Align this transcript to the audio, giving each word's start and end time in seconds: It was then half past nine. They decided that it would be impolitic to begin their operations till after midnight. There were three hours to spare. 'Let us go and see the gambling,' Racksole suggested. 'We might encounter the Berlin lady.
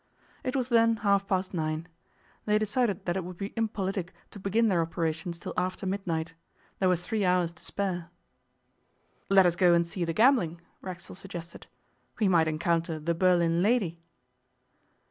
It 0.43 0.55
was 0.55 0.69
then 0.69 0.95
half 1.05 1.27
past 1.27 1.53
nine. 1.53 1.85
They 2.45 2.57
decided 2.57 3.05
that 3.05 3.15
it 3.15 3.23
would 3.23 3.37
be 3.37 3.53
impolitic 3.55 4.11
to 4.31 4.39
begin 4.39 4.67
their 4.67 4.81
operations 4.81 5.37
till 5.37 5.53
after 5.55 5.85
midnight. 5.85 6.33
There 6.79 6.89
were 6.89 6.95
three 6.95 7.23
hours 7.23 7.51
to 7.51 7.63
spare. 7.63 8.09
'Let 9.29 9.45
us 9.45 9.55
go 9.55 9.75
and 9.75 9.85
see 9.85 10.03
the 10.03 10.11
gambling,' 10.11 10.59
Racksole 10.81 11.15
suggested. 11.17 11.67
'We 12.19 12.29
might 12.29 12.47
encounter 12.47 12.97
the 12.97 13.13
Berlin 13.13 13.61
lady. 13.61 13.99